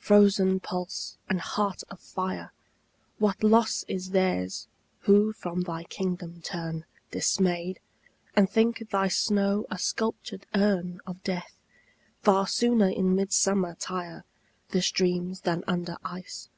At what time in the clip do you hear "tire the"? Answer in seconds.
13.76-14.82